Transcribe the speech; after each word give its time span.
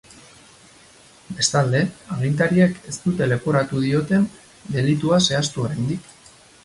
Bestalde, 1.41 1.81
agintariek 2.15 2.79
ez 2.93 2.95
dute 3.03 3.27
leporatu 3.29 3.83
dioten 3.85 4.27
delitua 4.77 5.21
zehaztu 5.31 5.67
oraindik. 5.67 6.11